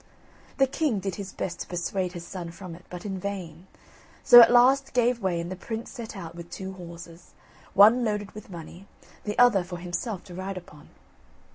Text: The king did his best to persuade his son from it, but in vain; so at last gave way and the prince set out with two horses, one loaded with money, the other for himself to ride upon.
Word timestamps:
The 0.57 0.65
king 0.65 0.97
did 0.99 1.13
his 1.17 1.31
best 1.31 1.59
to 1.59 1.67
persuade 1.67 2.13
his 2.13 2.25
son 2.25 2.49
from 2.49 2.73
it, 2.73 2.85
but 2.89 3.05
in 3.05 3.19
vain; 3.19 3.67
so 4.23 4.41
at 4.41 4.49
last 4.51 4.93
gave 4.93 5.21
way 5.21 5.39
and 5.39 5.51
the 5.51 5.55
prince 5.55 5.91
set 5.91 6.17
out 6.17 6.33
with 6.33 6.49
two 6.49 6.73
horses, 6.73 7.35
one 7.75 8.03
loaded 8.03 8.31
with 8.31 8.49
money, 8.49 8.87
the 9.25 9.37
other 9.37 9.63
for 9.63 9.77
himself 9.77 10.23
to 10.23 10.33
ride 10.33 10.57
upon. 10.57 10.89